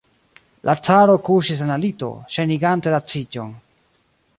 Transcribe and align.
La 0.69 0.75
caro 0.87 1.19
kuŝis 1.29 1.61
en 1.67 1.71
la 1.75 1.77
lito, 1.85 2.11
ŝajnigante 2.37 2.97
laciĝon. 2.99 3.59